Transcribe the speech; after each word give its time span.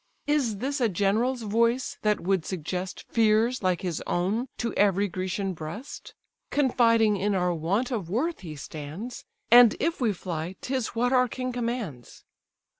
Is 0.25 0.57
this 0.57 0.81
a 0.81 0.89
general's 0.89 1.43
voice, 1.43 1.99
that 2.01 2.19
would 2.21 2.43
suggest 2.43 3.05
Fears 3.09 3.61
like 3.61 3.81
his 3.81 4.01
own 4.07 4.47
to 4.57 4.73
every 4.73 5.07
Grecian 5.07 5.53
breast? 5.53 6.15
Confiding 6.49 7.17
in 7.17 7.35
our 7.35 7.53
want 7.53 7.91
of 7.91 8.09
worth, 8.09 8.39
he 8.39 8.55
stands; 8.55 9.25
And 9.51 9.75
if 9.79 10.01
we 10.01 10.11
fly, 10.11 10.55
'tis 10.59 10.95
what 10.95 11.13
our 11.13 11.27
king 11.27 11.51
commands. 11.51 12.23